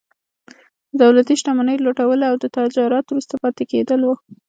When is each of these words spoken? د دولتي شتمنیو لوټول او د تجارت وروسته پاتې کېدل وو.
د 0.97 0.99
دولتي 1.01 1.33
شتمنیو 1.39 1.83
لوټول 1.85 2.19
او 2.29 2.35
د 2.43 2.45
تجارت 2.57 3.05
وروسته 3.07 3.33
پاتې 3.43 3.63
کېدل 3.71 4.01
وو. 4.03 4.15